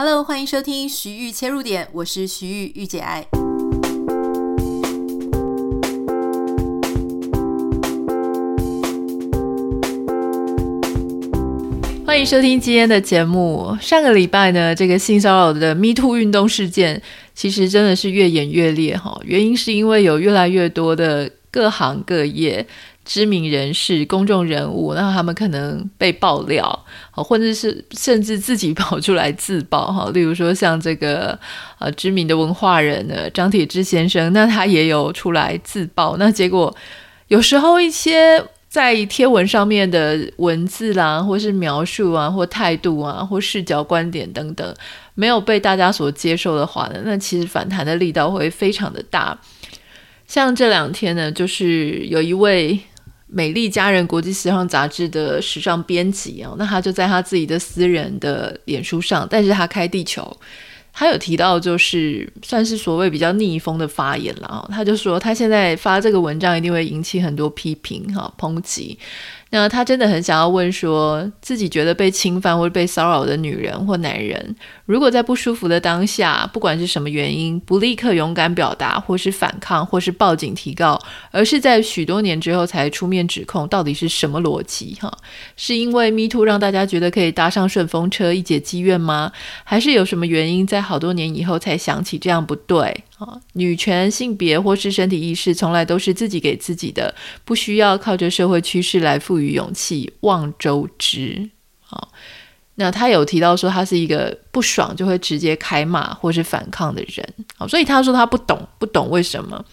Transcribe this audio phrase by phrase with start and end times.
[0.00, 3.26] Hello，欢迎收听徐玉切入点，我是徐玉御姐爱。
[12.06, 13.76] 欢迎收听今天的节目。
[13.80, 17.02] 上个礼拜呢，这个性骚扰的 Me Too 运动事件，
[17.34, 19.20] 其实真的是越演越烈哈。
[19.24, 22.64] 原因是因为有越来越多的各行各业。
[23.08, 31.36] 知名人士、公众人物，那他们可能被爆料，或者是甚至自己跑出来自爆，哈，例如说像这个
[31.78, 36.76] 呃知名的文化人呢，张铁志先生，那他也有出来自爆，那结果
[37.28, 44.74] 有时候一些在贴文上面的文字啦，或是描述啊，或态度啊，或视角观点等等，
[45.14, 49.38] 没有被大家所接受的话呢，那其实反弹的力道会非常的大。
[50.26, 52.78] 像这两天呢，就是有一位。
[53.28, 60.34] 美丽佳人国际时尚杂志的时尚编辑哦，那他就在他自己的私人的脸书上，但是他开地球，
[60.92, 68.98] 他有提到就是算是所谓比较逆风的发言了啊，他就说他现在发这个文章一定会引起很多批评哈抨击。
[69.50, 74.54] 那他真的很想要问说，自己觉得被侵犯或者被骚扰的女人或男人，
[74.84, 84.96] 如果在不舒服的当下，不管是什么原因，不立刻勇敢表达，或是反抗，或是报警提告，而是在许多年之后才出面指控，到底是什么逻辑？
[85.00, 85.10] 哈，
[85.56, 89.32] 是因为 Me Too 让大家觉得可以搭上顺风车一解积怨吗？
[89.64, 93.04] 还是有什么原因，在好多年以后才想起这样不对？
[93.18, 97.12] 啊，女权、性别或是身体意识，从来都是自己给自己的，
[97.44, 100.12] 不需要靠着社会趋势来赋予勇气。
[100.20, 101.50] 望周知。
[101.80, 102.12] 好，
[102.76, 107.28] 那他有提到说，他是一个不爽就会直接开骂或是反抗的人。
[107.56, 109.64] 好，所以他说他不懂，不懂为什么。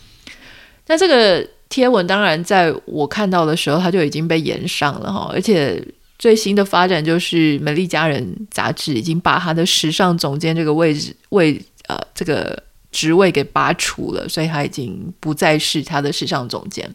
[0.87, 5.29] 那这个贴文当然在我看到的时候，他就已经被延上了哈。
[5.31, 5.79] 而且
[6.17, 12.63] 最新的发展就是，《美丽佳人》杂志已经把他的时尚总监这个位置位呃这个。
[12.95, 16.89] 职位给拔除了，所以他已经不再是他的时尚总监。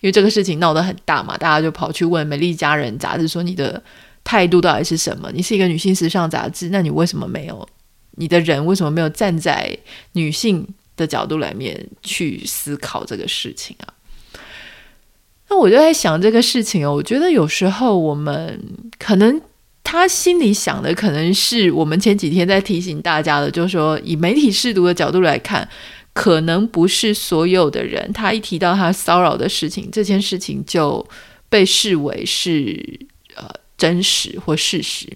[0.00, 3.82] 因为这个事情闹得很大嘛，大家就跑去问《美丽佳人》杂志说：“你的
[4.24, 5.30] 态度到底是什么？
[5.32, 7.68] 你是一个女性时尚杂志，那你为什么没有？
[8.12, 9.76] 你的人为什么没有站在
[10.12, 13.92] 女性的角度来面去思考这个事情啊？”
[15.50, 18.58] 那我就在想这个事情哦，我觉得有时候我们
[18.98, 19.42] 可能。
[19.84, 25.68] 他心里想的可能是我们前几天在提醒大家的，就是说以媒体试读的角度来看，
[26.12, 31.06] 可能不是所有的人，他一提到他骚扰的事情，这件事情就
[31.48, 32.82] 被视为是
[33.36, 35.06] 呃真实或事实。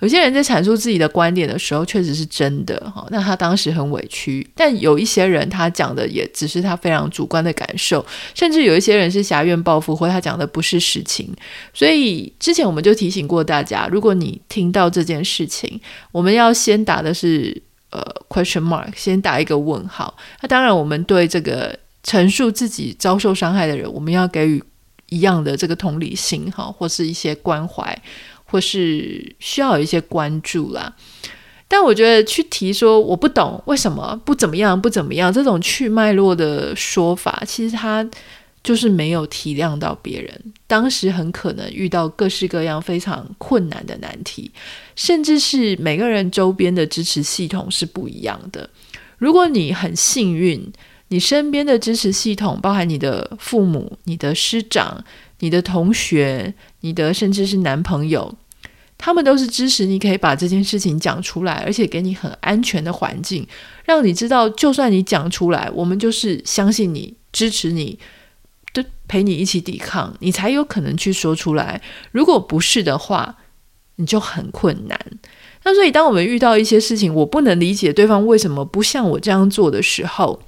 [0.00, 3.06] 有些人在阐述自己的观点的时候，确实是真的哈。
[3.10, 11.30] 那他当时很委屈，但有一些人他讲的也只是他非常主观的感受，甚至有一些人是挟怨报复，或他讲的不是实情。
[11.74, 15.80] 所以之前我们就提醒过大家，如果你听到这件事情，
[16.12, 20.16] 我们要先打的是呃 question mark，先打一个问号。
[20.40, 24.62] 那当然，我们对这个陈述自己遭受伤害的人，我们要给予
[25.10, 28.00] 一样的这个同理心哈，或是一些关怀。
[28.50, 30.92] 或是需要有一些关注啦，
[31.68, 38.04] 但我觉得去提说我不懂为什么不怎么样不怎么样这种去脉络的说法，其实他
[38.62, 44.50] 就是没有体谅到别人当时很可能遇到各式各样非常困难的难题，
[44.96, 48.68] 甚至是每个人周边的支持系统是不一样的。
[49.18, 50.60] 如果你很幸运，
[51.08, 55.04] 你身边的支持系统包含你的父母、你的师长。
[55.40, 58.34] 你的同学，你的甚至是男朋友，
[58.96, 63.46] 他们都是支持你可以把这件事情讲出来，而且给你很安全的环境，
[63.84, 67.98] 让你知道，就算你讲出来，我们就是相信你，支持你，
[68.72, 71.80] 都陪你一起抵抗，你才有可能去说出来。
[72.12, 73.36] 如果不是的话，
[73.96, 74.98] 你就很困难。
[75.64, 80.42] 那所以，当我们遇到一些事情，我不能理解对方为什么不像我这样做的时候。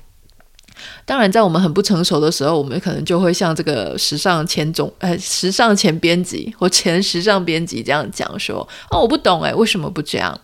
[1.05, 10.41] 当然，在我们很不成熟的时候，我们可能就会像这个时尚前总，呃，时尚前编辑或前时尚编辑这样讲说：“哦，我不懂，诶，为什么不这样？”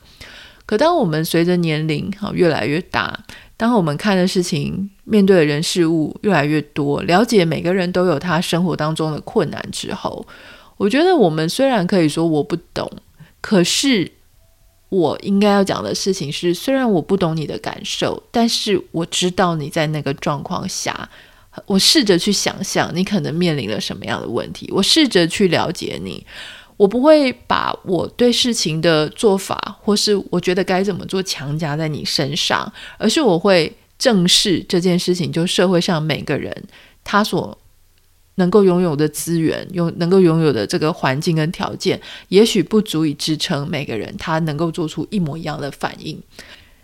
[0.67, 3.19] 可当我们随着年龄哈越来越大，
[3.57, 10.27] 当我们看的事情、面对的人事物越来越多，了解每个人都有他生活当中的困难之后，
[10.77, 12.91] 我觉得我们虽然可以说我不懂，
[13.41, 14.13] 可是。
[14.89, 21.09] 我应该要讲的事情是，虽然我不懂你的感受，但是我知道你在那个状况下，
[21.67, 26.25] 我试着去想象你可能面临了什么样的问题，我试着去了解你，
[26.77, 36.51] 我不会把我对事情的做法，或是我觉得该怎么做强加在你身上，而是我会正视这件事情，就社会上每个人
[37.03, 37.59] 他所
[38.39, 46.21] 能够拥有的资源，用能够拥有的这个环境跟条件，也许不足以支撑每个人他能够做出一模一样的反应。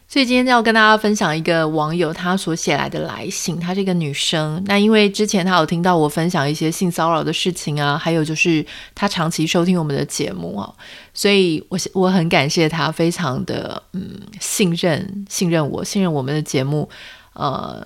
[0.07, 4.63] 所以今天要跟大家分享一个网友他所写来的来信，她是一个女生。
[4.67, 8.65] 那因为之前她有听到我分享一些性骚扰的事情啊，还有就是
[8.95, 10.73] 她长期收听我们的节目啊，
[11.15, 16.89] 所以我我很感谢她，非常的嗯信任信任我，信任我们的节目，
[17.33, 17.85] 呃，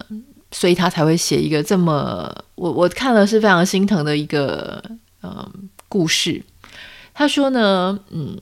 [0.50, 4.82] 所以他才会写一个这么我我看了是非常心疼的一个
[5.20, 5.50] 呃
[5.88, 6.42] 故事。
[7.14, 8.38] 他说呢，嗯，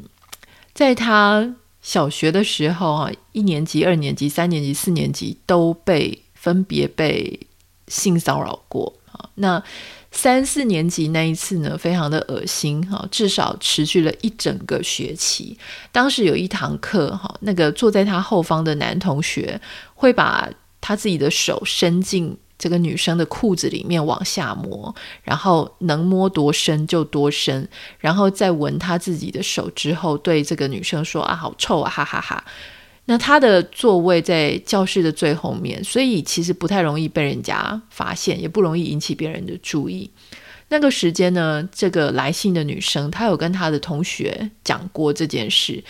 [0.75, 1.55] 在他。
[1.83, 7.39] 小学的时候啊，一年级、二年级、三年级、四年级都被分别被
[7.87, 9.31] 性骚扰过啊。
[9.37, 9.63] 那
[10.11, 15.57] 三四年级那一次呢，非常的恶心哈，至少持续了一整个学期。
[15.93, 19.61] 当时有一堂课哈，那个坐在他后方的男同学
[19.95, 20.51] 会把
[20.87, 22.37] 他自己的手伸进。
[22.59, 27.69] 这个女生的裤子里面往下摸，然后能摸多深就多深，
[27.99, 32.43] 然后在闻他自己的手之后，对这个女生说：“啊，好臭啊，哈哈哈。”
[33.05, 40.11] 那他的座位在教室的最后面，所以其实不太容易被人家发现，也不容易引起别人的注意。
[40.71, 45.85] 那个时间呢，这个来信的女生她有跟她的同学讲过这件事。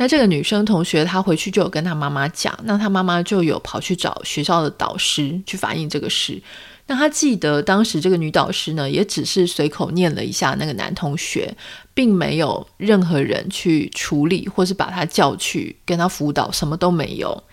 [0.00, 6.42] 那这个女生同学，她回去就有跟她妈妈讲，那她妈妈就有跑去找学校的导师去反映这个事。
[6.86, 11.54] 那她记得当时这个女导师呢，也只是随口念了一下那个男同学，
[11.92, 17.44] 并没有任何人去处理，或是把他叫去跟他辅导，什么都没有。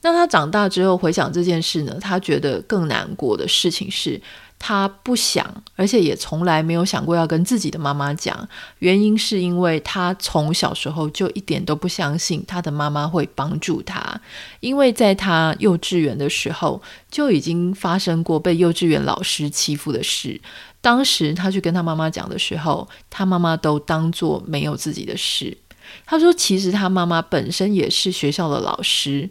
[0.00, 4.22] 那她长大之后回想这件事呢，她觉得更难过的事情是，
[4.58, 5.46] 他不想，
[5.76, 8.48] 而且也从来没有想过要跟自己的妈妈讲。
[8.80, 14.20] 原因是因为他从小时候就一点都不相信他的妈妈会帮助他，
[14.60, 20.40] 因为在他幼稚园的时候就已经发生过被幼稚园老师欺负的事。
[20.80, 25.56] 当时他去跟他妈妈讲的时候，他妈妈都当作没有自己的事。
[26.04, 29.28] 他说，其实他妈妈本身也是学校的老师。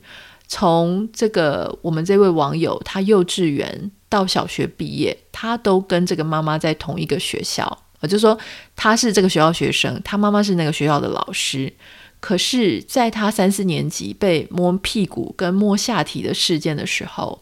[0.49, 8.37] 从这个我们这位网友，他幼稚园到小学毕业，他都跟这个妈妈在同一个学校，也就说
[8.75, 11.71] 他是这个学校学生，他妈妈是那个学校的老师。
[12.19, 17.41] 可是，在他三四年级被摸屁股跟摸下体的事件的时候，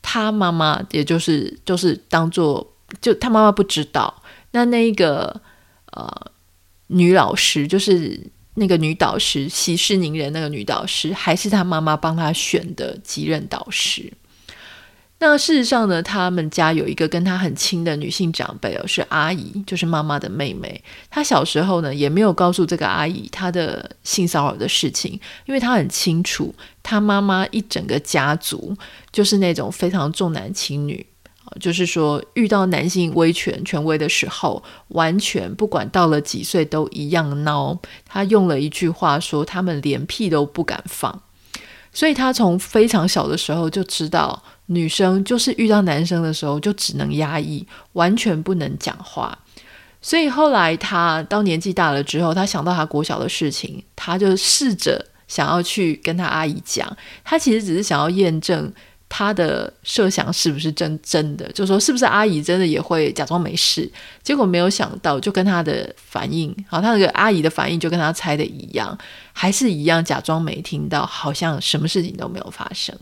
[0.00, 4.22] 他妈妈也就是就是当做就他妈妈不知道，
[4.52, 5.40] 那那个
[5.92, 6.30] 呃
[6.88, 8.30] 女老师就是。
[8.60, 14.12] 那个女导师息事宁人，那个女导师还是他妈妈帮他选的继任导师。
[15.20, 20.80] 那事实上呢，他们家有一个跟他很亲的女性长辈哦，是阿姨，就是妈妈的妹妹。
[21.10, 28.76] 她小时候呢，也没有告诉这个阿姨她的性骚扰的事情，因为她很清楚，她妈妈一整个家族
[29.10, 31.04] 就是那种非常重男轻女。
[31.58, 37.78] 就是说，遇到男性威权权威的时候，完全不管到了几岁都一样孬。
[38.04, 41.22] 他用了一句话说：“他们连屁都不敢放。”
[41.98, 49.36] 所以他从非常小的时候就知道，女生就是遇到男生的时候就只能压抑，完全不能讲话。
[50.00, 56.96] 所以后来他到年纪大了之后，他想到他国小的事情，他就试着想要去跟他阿姨讲。
[57.24, 58.72] 他其实只是想要验证。
[59.08, 61.50] 他的设想是不是真真的？
[61.52, 63.90] 就说，是不是阿姨真的也会假装没事？
[64.22, 68.96] 结果没有想到，就跟他的反应，好，他那个阿姨的反应就跟他猜的一样，
[69.32, 72.94] 还是一样假装没听到，好像什么事情都没有发生。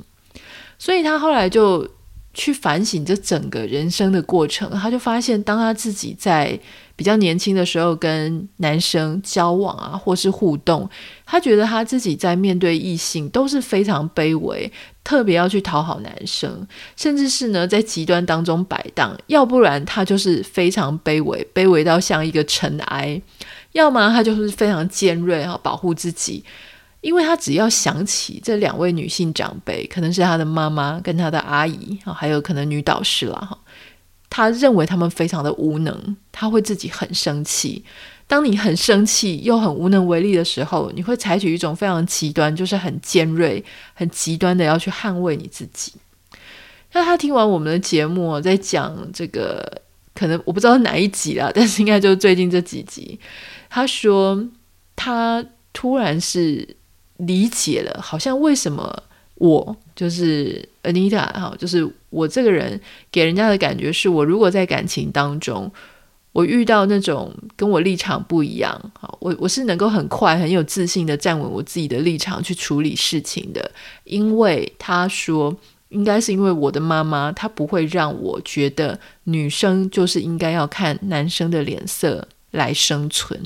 [0.79, 1.89] 所以他后来就
[2.35, 6.59] 去反省这整个人生的过程，他就发现，当他自己在
[6.97, 10.88] 比较年轻的时候跟男生交往啊，或是互动，
[11.26, 14.73] 他觉得他自己在面对异性都是非常卑微，
[15.05, 23.21] 特别要去讨好男生，甚至是呢在极端当中摆荡，要不然他就是非常卑微，卑微到像一个尘埃；
[23.73, 26.43] 要么他就是非常尖锐，哈，保护自己。
[27.03, 33.57] 因为他只要想起这两位女性长辈，可能是他的妈妈跟他的阿姨，还有可能女导师啦，哈，
[34.28, 37.85] 他认为他们非常的无能，他会自己很生气。
[38.26, 43.64] 当你很生气又很无能为力的时候，你会采取一种非常极端，就是很尖锐、
[43.95, 45.92] 很极端的要去捍卫你自己。
[46.92, 49.83] 那他听完我们的节目，在讲这个，
[50.14, 53.18] 可能我不知道哪一集了， 但是应该就是最近这几集。
[53.68, 54.47] 他说
[54.95, 56.76] 他突然是。
[57.18, 58.95] 理解了，好像为什么
[59.37, 65.71] 我就是 Anita 哈，就是我这个人给人家的感觉是，我如果在感情当中，
[66.33, 73.71] 我遇到那种跟我立场不一样，好，我我是能够很快很有自信的站稳我自己的立场去处理事情的，
[74.05, 75.55] 因为他说
[75.90, 83.40] 应该是因为我的妈妈她不会让我觉得女生就是应该要看男生的脸色来生存。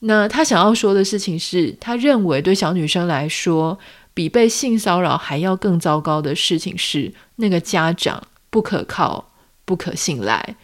[0.00, 3.76] 那他想要说的事情是，他认为对小女生来说，
[4.16, 9.30] 比被性骚扰还要更糟糕的事情是，那个家长不可靠、
[9.66, 10.56] 不可信赖，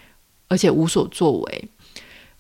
[0.49, 1.69] 而且无所作为。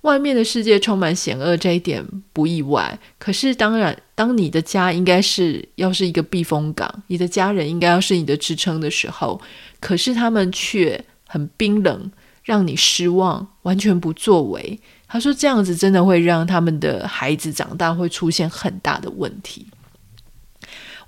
[0.01, 2.03] 外面的世界充满险恶，这一点
[2.33, 2.99] 不意外。
[3.19, 9.39] 可是，当然，当你的家应该是要是一个避风港，你的家人应该要是你的支撑的时候，
[9.81, 12.11] 可是他们却很冰冷，
[12.43, 14.81] 让你失望，完全不作为。
[15.07, 19.67] 他说：“这样子真的会让他们的孩子长大会出现很大的问题。”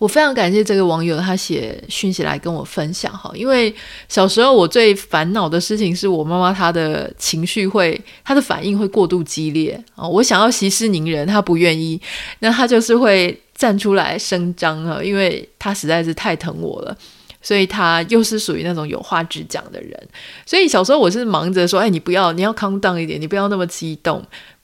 [0.04, 3.74] 我非常感谢这个网友，他写讯息来跟我分享哈，因为
[4.06, 11.98] 小时候我最烦恼的事情是我妈妈她的情绪会，她的反应会过度激烈啊，我想要息事宁人，她不愿意，
[12.40, 16.94] 那她就是会站出来声张啊，因为她实在是太疼我了。
[17.40, 20.08] 所以他又是属于那种有话直讲的人，
[20.44, 24.22] 所以小时候我是忙着说：“哎，你不要，你要 calm down 一点，你不要那么激动。”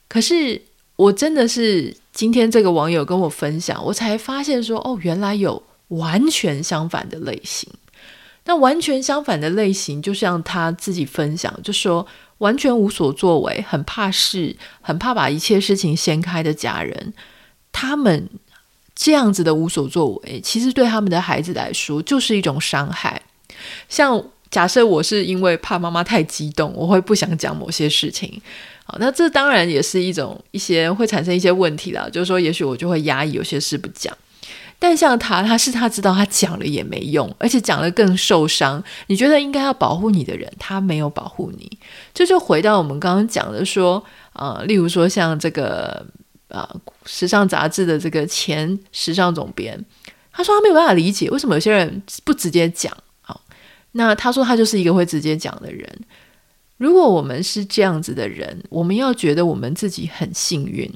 [0.08, 0.60] 可是
[1.00, 7.66] 我真的是今天这个网友跟我分享，我才发现说：“哦，原来有完全相反的类型。
[8.44, 12.06] 那完全相反的类型，就像他自己分享，就说
[12.38, 17.14] 完全无所作为，很怕事，很怕把一切事情掀开的家人，
[17.72, 18.28] 他们。”
[19.02, 23.22] 这样子的无所作为，其实对他们的孩子来说就是一种伤害。
[23.88, 28.40] 像假设我是因为怕妈妈太激动，我会不想讲某些事情，
[28.84, 32.08] 好，那这当然也是一种一些会产生一些问题啦。
[32.10, 34.16] 就是说，也许我就会压抑有些事不讲。
[34.78, 38.82] 但像他，他是他知道他讲了也没用，而且讲了更受伤。
[39.06, 41.78] 你觉得应该要保护你的人，他没有保护你，
[42.14, 44.02] 这就回到我们刚刚讲的说，
[44.32, 46.06] 呃，例如说像这个。
[46.50, 46.68] 啊，
[47.06, 49.84] 时尚杂志的这个前时尚总编，
[50.32, 52.92] 他说他没有办法理解为什么有些人不直接讲。
[53.92, 55.86] 那他说他就是一个会直接讲的人。
[56.76, 60.90] 如果我们是这样子的人，我们要觉得我们自己很幸运，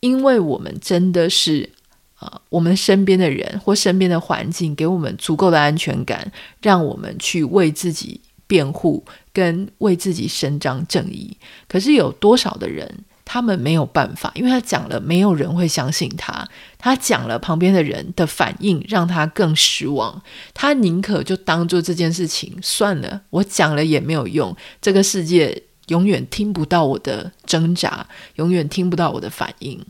[0.00, 1.70] 因为我们真的是
[2.16, 11.36] 啊，我们身边的人或身边的环境给我们足够的安全感，让我们去为自己辩护，跟为自己伸张正义。
[11.68, 12.92] 可是有多少的人？
[13.32, 16.44] 他们没有办法，因为他讲了，没有人会相信他。
[16.76, 20.20] 他讲了，旁边的人的反应让他更失望。
[20.52, 24.56] 他宁可就当做这件事情算了，我讲了也没有用。
[24.82, 29.80] 这个世界永远听不到我的挣扎，永远听不到我的反应。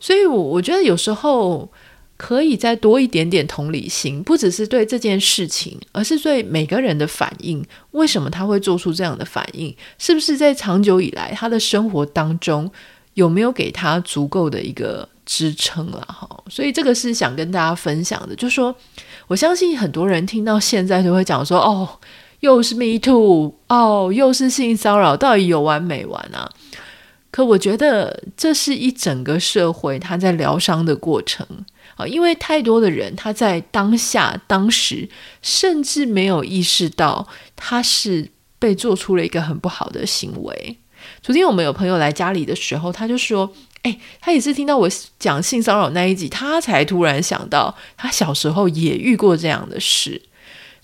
[0.00, 1.70] 所以我，我我觉得有时候。
[2.22, 7.66] 可以再多一点点同理心，不只是对这件事情，而是对每个人的反应。
[7.90, 9.74] 为什么他会做出这样的反应？
[9.98, 12.70] 是不是在长久以来他的生活当中
[13.14, 16.00] 有没有给他足够的一个支撑了？
[16.08, 18.72] 哈，所以这个是想跟大家分享的，就说，
[19.26, 21.98] 我相信很多人听到现在都会讲说：“哦，
[22.38, 26.48] 又是 Me Too，哦，又是性骚扰，到底有完没完啊？”
[27.32, 31.44] 可我觉得这是一整个社会他在疗伤的过程。
[32.06, 35.08] 因为太多的人，他在当下、当时，
[35.40, 40.76] 甚至没有意识到他是被做出了一个很不好的行为。
[41.20, 50.22] 昨天我们有朋友来家里的时候，他就说：“哎，他也是听到我讲性骚扰那一集，他才突然想到，他小时候也遇过这样的事。”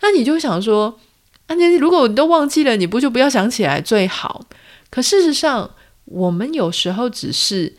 [0.02, 0.98] 那你就想说
[1.46, 4.44] ：“啊，那如果你都忘记了，你不就不要想起来最好？”
[4.90, 5.70] 可事实上，
[6.06, 7.76] 我们有时候只是，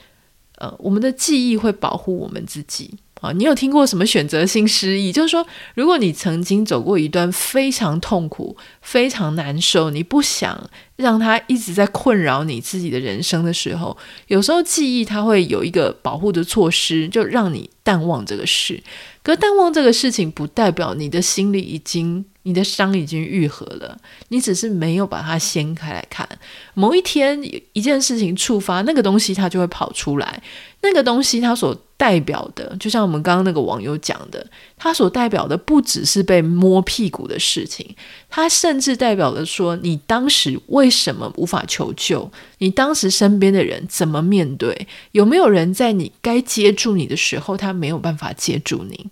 [0.58, 2.94] 呃，我们的记忆会保护我们自己。
[3.22, 5.12] 啊，你有听过什么选择性失忆？
[5.12, 5.46] 就是说，
[5.76, 13.98] 如果你曾经走过一段非常痛苦、非常难受，你不想让它一直在困扰你自己的人生的时候，
[14.28, 18.82] 有时候记忆它会有一个保护的措施，就让你淡忘这个事。
[19.22, 22.26] 可淡忘这个事情，不代表你的心里已经。
[22.44, 23.98] 你的伤已经愈合了，
[24.30, 26.28] 你只是没有把它掀开来看。
[26.74, 27.40] 某一天，
[27.74, 30.42] 一件事情触发那个东西，它就会跑出来。
[30.82, 37.94] 那个东西它所代表的，就像我们刚刚那个网友讲的，它所代表的不只是被摸屁股的事情，
[38.30, 42.32] 它甚至代表了说，你当时为什么无法求救？
[42.60, 44.88] 你当时身边的人怎么面对？
[45.12, 49.10] 有没有人在你该接住你的时候，他没有办法接住你？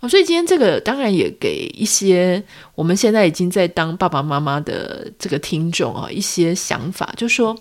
[0.00, 2.42] 哦，所以今天这个当然也给一些
[2.74, 7.56] 我们现在已经在当爸爸妈妈的这个听众啊一些想法，就说，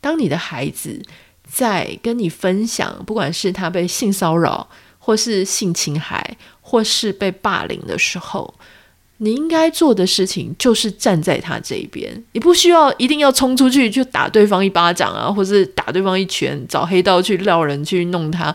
[0.00, 1.00] 当你的孩子
[1.46, 4.66] 在跟你分享，不管是他被性骚扰，
[4.98, 8.54] 或是性侵害，或是被霸凌的时候，
[9.18, 18.54] 你应该做的事情就是站在他这一边，你不需要一定要冲出去就打对方一巴掌啊，或是打对方一拳，找黑道去撂人去弄他。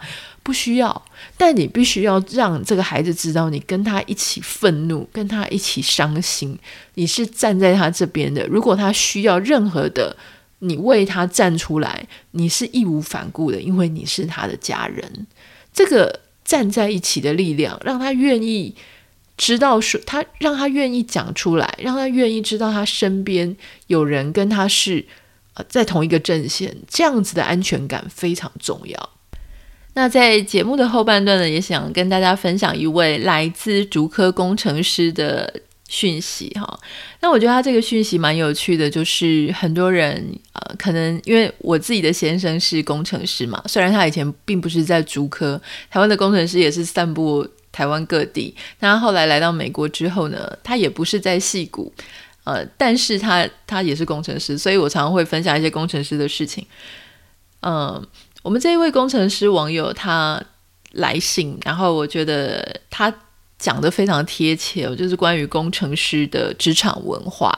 [0.50, 1.06] 不需要，
[1.38, 6.58] 但你必须要让这个孩子知道，你跟他一起愤怒，跟他一起伤心，
[6.96, 8.48] 你是站在他这边的。
[8.48, 10.18] 如果他需要任何的，
[10.58, 15.28] 你为他站出来，你是义无反顾的，因为你是他的家人。
[15.72, 18.74] 这个站在一起的力量，让他愿意
[19.38, 25.06] 知道说，他让他愿意讲出来，让他愿意知道他身边有人跟他是
[25.54, 29.10] 呃在同一个阵线，这样子的安全感非常重要。
[29.94, 36.80] 那在节目的后半段呢，也想跟大家分享一位来自竹科工程师的讯息哈。
[37.20, 48.56] 那我觉得他这个讯息蛮有趣的，就是很多人呃，可能因为我自己的先生是工程师嘛，虽然他以前并不是在竹科，台湾的工程师也是散布台湾各地。
[48.80, 51.92] 那他后来来到美国之后呢，他也不是在戏谷，
[52.46, 56.66] 呃，但是他他也是工程师，所以我常常会分享一些工程师的事情，
[57.62, 58.08] 嗯、
[58.42, 60.42] 我们这一位工程师网友他
[60.94, 63.14] 来信，然后我觉得他
[63.58, 67.54] 讲得非常贴切，就是关于工程师的职场文化。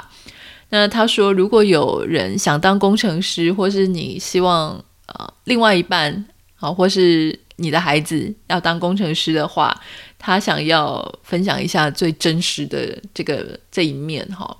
[0.69, 6.25] 那他说，如果有人想当工程师，或是你希望呃另外一半
[6.59, 9.79] 啊，或是你的孩子要当工程师的话，
[10.17, 14.57] 他想要分享一下最真实的这个这一面哈。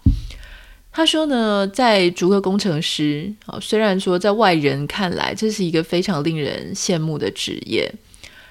[0.93, 7.89] 他说呢，在逐个工程师啊，虽然说在外人看来这是一个非常令人羡慕的职业，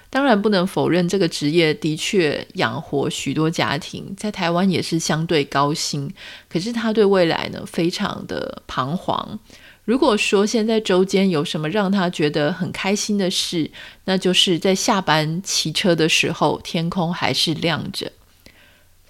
[0.08, 6.10] 当然不能否认这个职业的确养活许多家庭，在台湾也是相对高薪。
[6.48, 9.38] 可是他对未来呢，非常的彷徨。
[9.84, 13.70] 如果说现在周间有什么让他觉得很开心的事，
[14.04, 18.10] 那就是在下班骑车的时候，天空还是亮着。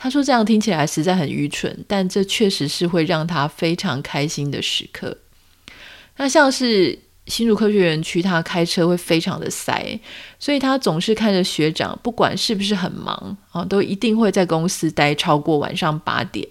[0.02, 5.14] 他说：“这样听起来实在很愚蠢，但这确实是会让他非常开心的时刻。
[6.16, 10.00] 那像是新竹科学园区，他开车会非常的塞，
[10.38, 16.48] 所以他总是看着学长，不管是不是很忙啊，都一定会在公司待超过晚上八点。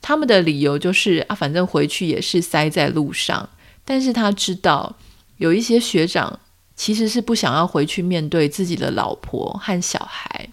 [0.00, 3.46] 他们的理由就是啊，反正回去也是塞在路上。
[3.84, 4.96] 但是他知道
[5.36, 6.40] 有一些学长
[6.74, 10.48] 其实是不想要回去面对自己的老婆和小孩。”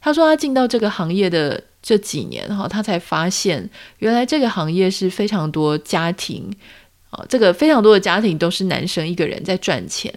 [0.00, 3.68] 他说：“他进到这个行业的这几年，哈，他才发现，
[3.98, 6.50] 原来这个行业是非常多家庭，
[7.10, 10.14] 啊，这个非常多的家庭都是男生一个人在赚钱，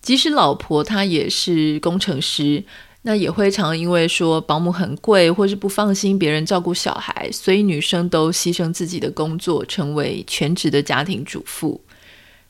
[0.00, 2.64] 即使老婆她也是工程师，
[3.02, 11.80] 那也会常因为说保姆很贵，或是不放心别人照顾小孩，所以女生都牺牲自己的工作，成为全职的家庭主妇。”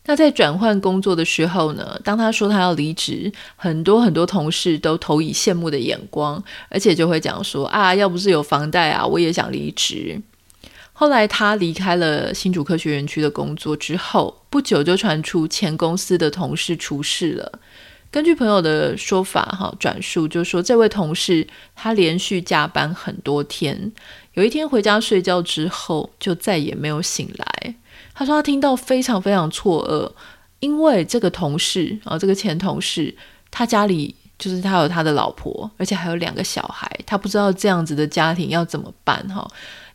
[0.06, 10.22] 那在转换工作的时候呢，当他说他要离职，很多很多同事都投以羡慕的眼光，而且就会讲说啊，要不是有房贷啊，我也想离职。
[10.92, 17.60] 后来他离开了新竹科学园区的工作之后，不久就传出前公司的同事出事了。
[18.10, 23.92] 根据朋友的说法，哈，转述就说这位同事他连续加班很多天，
[24.34, 27.74] 有一天回家睡觉之后，就再也没有醒来。
[28.18, 30.10] 他说他听到非常非常错愕，
[30.60, 33.14] 因为这个同事啊，这个前同事，
[33.50, 39.46] 他家里就是他有他的老婆，而且还有两个小孩，他不知道这样子的家庭要怎么办哈。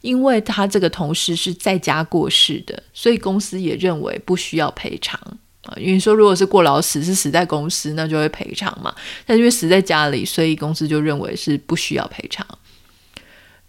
[0.02, 5.20] 因为他这个同事是在家过世的，所以公司也认为不需要赔偿
[5.64, 5.74] 啊。
[5.78, 8.94] 因为说如果是过劳死，是死在公司，那就会赔偿嘛。
[9.26, 12.46] 但因为死在家里，所以公司就认为是不需要赔偿。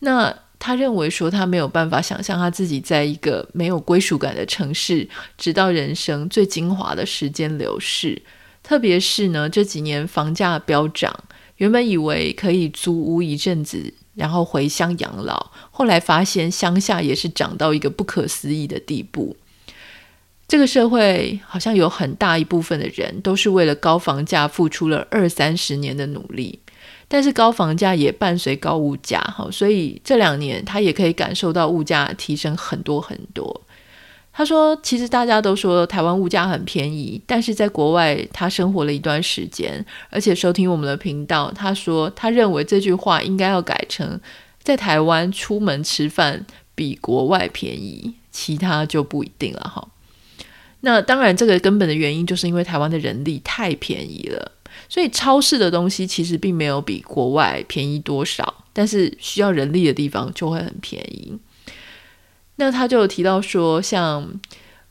[0.01, 0.37] 那。
[0.64, 8.22] 他认为说他没有办法想象他自己在一个没有归属感的城市，直到人生最精华的时间流逝。
[8.62, 11.12] 特别是呢，这几年房价飙涨，
[11.57, 19.37] 原本以为可以租屋一阵子，然后回乡养老，后来发现乡下也是涨到一个不可思议的地步。
[20.46, 26.61] 这个社会好像有很大一部分的人都是为了高房价付出了二三十年的努力。
[27.12, 33.61] 但是高房价也伴随高物价，哈，所以这两年他也可以感受到物价提升很多很多。
[34.33, 44.18] 他说，其实大家都说台湾物价很便宜，但是在国外他生活了一段时间，而且收听我们的频道，他说他认为这句话应该要改成
[44.62, 49.87] 在台湾出门吃饭比国外便宜，其他就不一定了，哈。
[50.81, 54.53] 那当然，这个根本的原因就是因为台湾的人力太便宜了。
[54.89, 61.37] 所以超市的东西其实并没有比国外便宜多少，但是需要人力的地方就会很便宜。
[62.57, 64.41] 那他就有提到说，像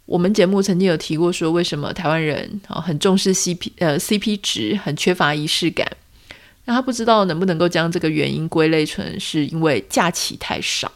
[0.05, 5.87] 我们节目曾经有提过说，为什么台湾人啊很重视 CP 呃 CP 值，很缺乏仪式感。
[6.65, 10.91] 那他不知道能不能够将这个原因归类成是因为假期太少。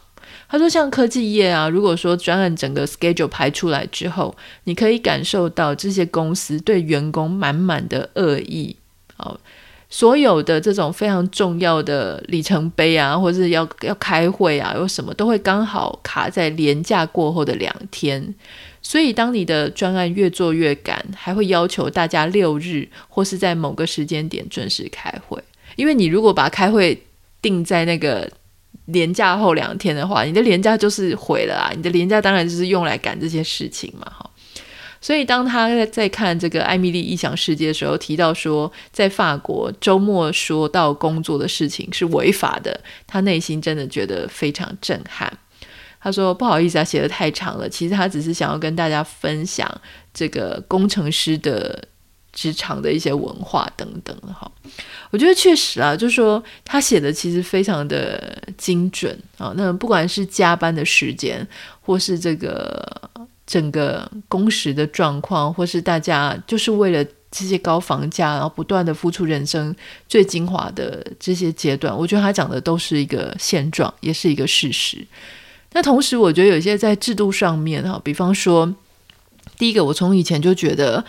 [0.48, 8.76] 他说，像科技业啊，如果说专案整个 schedule 排出来之后，你可以感受到这些公司对员工满满的恶意。
[9.16, 9.38] 哦。
[9.88, 18.34] 所有的这种非常重要的里程碑啊，或者是要要开会啊，有什么都会刚好卡在连假过后的两天。
[18.82, 25.40] 所以，当你的专案越做越赶，还会要求大家六日或是在某个时间点准时开会。
[25.76, 27.00] 因为你如果把开会
[27.40, 28.28] 定在那个
[28.86, 31.70] 连假后两天的话，你的连假就是毁了啊！
[31.76, 34.28] 你的连假当然就是用来赶这些事情嘛，哈。
[35.00, 45.32] 所以，当他在看这个《艾米丽异想世界》的时候，提到说在法国周末说到工作的事情是违法的，他内心真的觉得非常震撼。
[46.00, 47.68] 他说：“不好意思啊，写得太长了。
[47.68, 49.68] 其实他只是想要跟大家分享
[50.14, 51.82] 这个工程师的
[52.36, 54.48] 职场的一些文化等等哈。
[55.10, 59.52] 我觉得确实啊，就是说他写的其实非常的精准啊。
[59.56, 61.44] 那不管是加班的时间，
[61.80, 62.86] 或是这个。”
[63.46, 69.72] 整个工时的状况，或是大家就是为了这些高房价，然后不断的付出人生
[70.08, 75.06] 最精华的这些阶段，我觉得他讲的都是一个现状，也是一个事实。
[75.74, 78.74] 那同时，我觉得有些在制度上面哈，比方说，
[79.56, 81.04] 第一个，我从以前就觉得。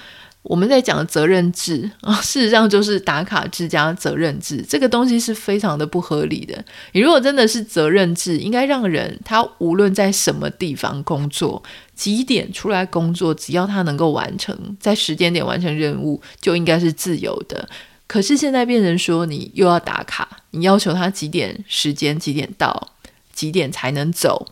[0.48, 6.64] 我们在讲责任制啊， 事实上就是打卡制加责任制，这个东西是非常的不合理的。
[6.94, 11.62] 你如果真的是责任制，应该让人他无论在什么地方工作，
[11.94, 17.68] 几点出来工作，只要他能够完成在时间点完成任务，就应该是自由的。
[18.08, 22.92] 可是现在变成说，你又要打卡，你要求他几点时间几点到，
[23.34, 24.48] 几点才能走，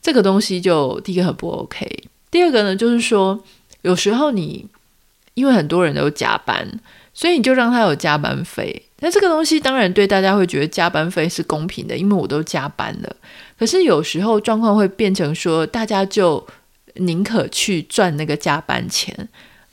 [0.00, 2.04] 这个东西就第一个很不 OK。
[2.30, 3.42] 第二个呢，就是说
[3.82, 4.68] 有时候你。
[5.38, 6.68] 因为很多人都加班，
[7.14, 8.82] 所以你就让他有加班费。
[8.98, 13.16] 那这个东西当然对大家会觉得加班费是公平的，因为我都加班了。
[13.56, 16.44] 可是有时候状况会变成说，大家就
[16.94, 19.16] 宁可去赚那个加班钱，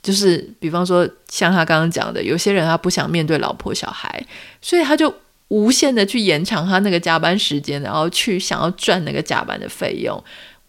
[0.00, 4.24] 就是比方说像他刚刚讲的，有些人他不想面对老婆小孩，
[4.62, 5.12] 所以他就
[5.48, 10.22] 无限的去延长他那个加班时间，然后去想要赚那个加班的费用。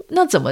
[0.10, 0.52] 那怎么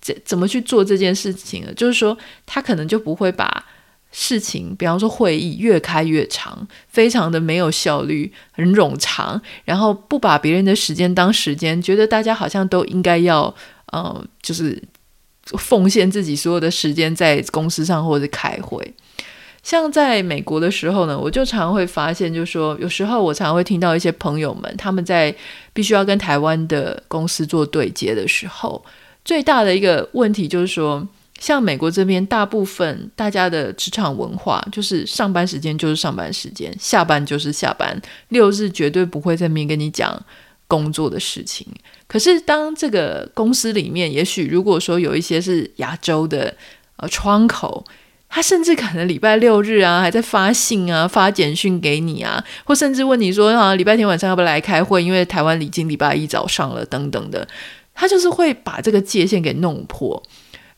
[0.00, 1.74] 怎怎么去做这件事情呢？
[1.74, 3.66] 就是说他可能就不会把。
[4.12, 13.54] 事情，比方说会议越开越长，非常的没有效率，很冗长，然后不把别人的时间当时间，觉得大家好像都应该要，
[13.92, 14.82] 呃，就是
[15.56, 18.94] 奉献自己所有的时间在公司上或者开会。
[19.62, 25.32] 像在美国的时候呢，我就常会发现，就是说有时候我常会听到一些朋友们他们在
[25.72, 28.84] 必须要跟台湾的公司做对接的时候，
[29.24, 31.06] 最大的一个问题就是说。
[31.40, 40.22] 像美国这边，大部分大家的职场文化就是上班时间就是上班时间，下班就是下班，六日绝对不会在面跟你讲
[40.68, 41.66] 工作的事情。
[42.06, 46.54] 可是当这个公司里面，也许如果说有一些是亚洲的
[46.96, 47.84] 呃窗口，
[48.28, 55.02] 他甚至可能礼拜六日啊还在发信啊发简讯给你啊，或甚至问你说啊礼拜天晚上要不要来开会？
[55.02, 57.48] 因为台湾已经礼拜一早上了等等的，
[57.94, 60.22] 他就是会把这个界限给弄破。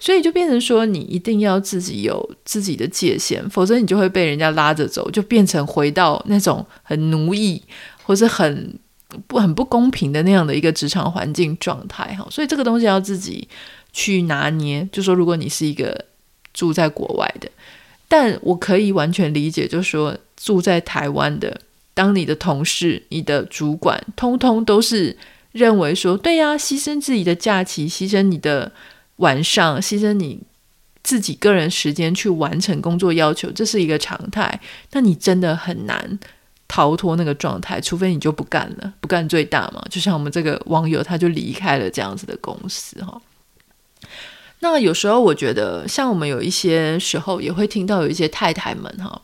[0.05, 7.63] 所以就变成说，你一定要自己有自己的界限，否则你就会被人家拉着走，就变成回到那种很奴役
[8.03, 8.77] 或是很
[9.29, 12.27] 不很不公平的那样的一个职场环境状态哈。
[12.33, 13.47] 所以这个东西要自己
[13.93, 14.89] 去拿捏。
[14.91, 16.05] 就说如果你是一个
[16.53, 17.49] 住在国外的，
[18.09, 21.61] 但我可以完全理解，就是说住在台湾的，
[21.95, 25.17] 当你的同事、你的主管，通通都是
[25.53, 28.73] 认为说，对呀，牺牲自己的假期，牺牲你的。
[29.23, 30.41] 晚上牺牲你
[31.05, 34.61] 自己个人时间去完成工作要求，这是一个常态。
[34.93, 36.19] 那你真的很难
[36.67, 39.85] 逃脱那个状态，除非你就不干了，不干最大嘛。
[39.89, 43.21] 就像我们这个网友，他就离开了这样子的公司哈。
[44.61, 49.21] 那有时候我觉得，像我们有一些时候也会听到有一些太太们哈，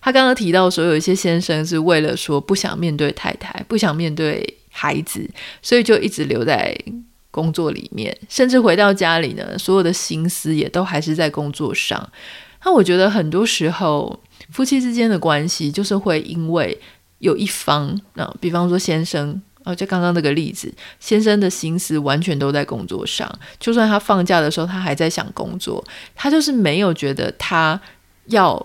[0.00, 5.28] 他刚刚提到说有一些先生是为了说不想面对太太，不想面对孩子，
[5.62, 6.76] 所以就一直留在。
[7.32, 12.08] 工作里面，甚至回到家里呢，所有的心思也都还是在工作上。
[12.64, 16.78] 那我觉得很多时候，夫妻之间的关系就是会因为
[17.18, 25.82] 有一方，那，比方说先生，啊，就刚刚那个例子，先生的心思完全都在工作上，就算他放假的时候，他还在想工作，
[26.14, 27.80] 他就是没有觉得他
[28.26, 28.64] 要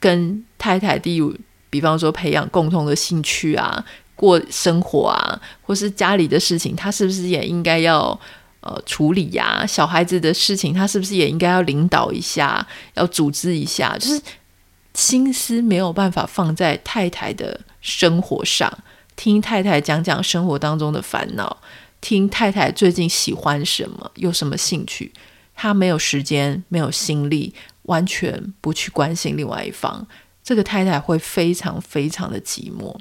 [0.00, 1.32] 跟太太第五，
[1.70, 3.84] 比方说培养共同的兴趣啊。
[4.16, 8.18] 过生活啊，或是家里的事情，他是不是也应该要
[8.60, 9.64] 呃处理呀？
[9.64, 13.96] 小孩子的事情，他是不是也应该要领导一下，要组织一下？
[13.98, 14.20] 就是
[14.94, 18.72] 心思没有办法放在太太的生活上，
[19.14, 21.58] 听太太讲讲生活当中的烦恼，
[22.00, 25.12] 听太太最近喜欢什么，有什么兴趣，
[25.54, 30.06] 他没有时间，没有心力，完全不去关心另外一方。
[30.42, 32.96] 这个太太会非常非常的寂寞。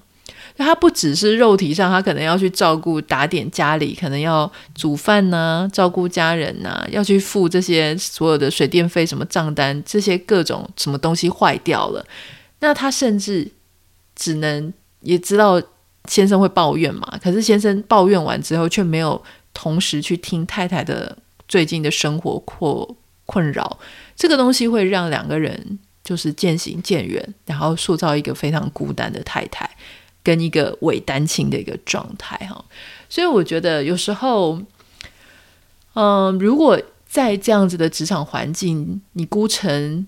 [0.57, 12.05] 他不只是肉体上，他可能要去照顾打点家里，可能要煮饭呐、照顾家人呐、要去付这些所有的水电费什么账单，这些各种什么东西坏掉了，
[12.59, 13.51] 那他甚至
[14.15, 15.61] 只能也知道
[16.07, 19.21] 先生会抱怨嘛，可是先生抱怨完之后，却没有
[19.53, 23.77] 同时去听太太的最近的生活或困扰，
[24.15, 29.69] 这个东西会让两个人就是渐行渐远，然后塑造一个非常孤单的太太。
[30.25, 32.65] 跟一个伪单亲的一个状态哈，
[33.07, 34.59] 所以我觉得有时候，
[35.93, 40.07] 嗯、如果在这样子的职场环境，你孤城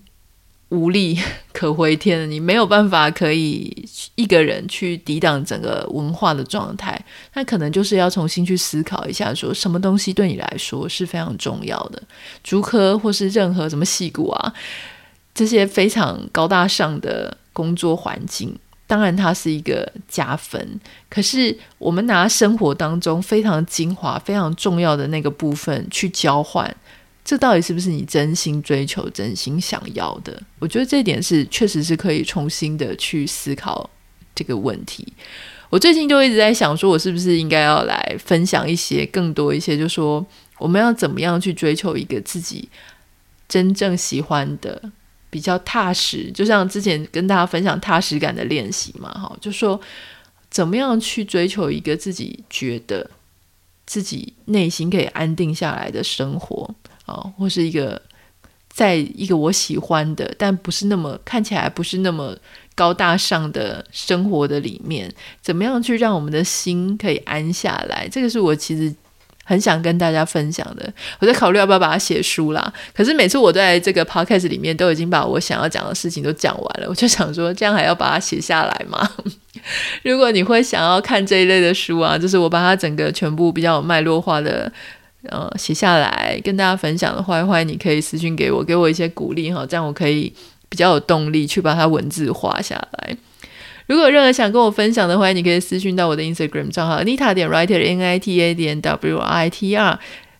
[0.70, 1.16] 无力
[1.54, 7.00] 可回天，你没有办法可以一个人去抵挡整个文化的状态，
[7.34, 12.02] 那可能就是要重新去思考一下，说什么东西对你来说是非常重要的，
[12.42, 14.52] 竹科或是任何什么矽谷啊，
[15.32, 18.58] 这些非常高大上的工作环境。
[18.88, 20.80] 当然，它是一个加分。
[21.10, 26.74] 可是，我们拿生活当中非常精华、非常重要的那个部分去交换，
[27.22, 30.42] 这到底是不是你真心追求、真心想要的？
[30.58, 33.88] 我觉得这一点是确实是可以重新的去思考
[34.34, 35.06] 这个问题。
[35.68, 42.66] 我最近就一直在想，说我是不是应该要来分享一些更多一些，就说我们要怎么样去追求一个自己
[43.46, 44.90] 真正喜欢的。
[45.30, 49.80] 比较踏实，就像之前跟大家分享踏实感的练习嘛，哈，就说
[50.50, 53.10] 怎么样去追求一个自己觉得
[53.86, 56.74] 自己内心可以安定下来的生活
[57.06, 58.00] 啊，或是一个
[58.68, 62.36] 在一个我喜欢的，但不是那么看起来不是那么
[62.74, 65.12] 高大上的生活的里面，
[65.42, 68.08] 怎么样去让我们的心可以安下来？
[68.08, 68.94] 这个是我其实。
[69.48, 72.70] 很想跟大家分享的，我在考虑要不要把它写书啦。
[72.94, 79.10] 可是每次我在这个 podcast 里面都已经把我想要讲的事情都讲完了，我就想说，这样还要把它写下来吗？
[80.04, 84.70] 如果你会想要看这一类的书啊，就是我把它整个全部比较有脉络化的
[85.22, 90.30] 呃写下来跟大家分享的话，欢迎你可以私信给我，给我一些鼓励哈，这样我可以
[90.68, 93.16] 比较有动力去把它文字化下来。
[93.88, 99.98] 如果有任何想跟我分享的，欢迎你可以私讯到我的 Instagram 账号 Nita 点 Writer N I T A 点 W I T R。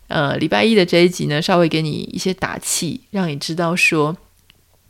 [0.08, 4.14] 呃，礼拜一的这一集呢，稍微给你一些打气，让你知道说，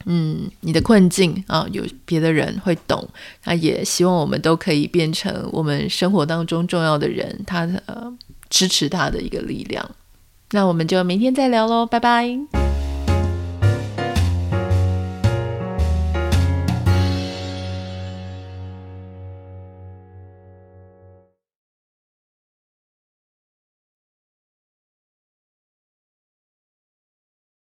[0.06, 3.08] 嗯，你的困境啊，有别的人会懂。
[3.44, 8.12] 那也希望我们都可以变成我们生活当中重要的人，他呃
[8.50, 9.88] 支持他的一个力量。
[10.50, 12.87] 那我们就明天再聊喽，拜拜。